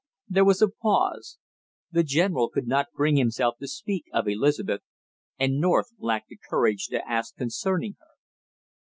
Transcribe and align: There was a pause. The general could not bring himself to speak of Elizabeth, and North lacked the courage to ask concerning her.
There 0.27 0.45
was 0.45 0.63
a 0.63 0.67
pause. 0.67 1.37
The 1.91 2.01
general 2.01 2.49
could 2.49 2.65
not 2.65 2.91
bring 2.91 3.17
himself 3.17 3.59
to 3.59 3.67
speak 3.67 4.05
of 4.11 4.27
Elizabeth, 4.27 4.81
and 5.37 5.59
North 5.59 5.89
lacked 5.99 6.29
the 6.29 6.37
courage 6.49 6.87
to 6.87 7.07
ask 7.07 7.35
concerning 7.35 7.97
her. 7.99 8.07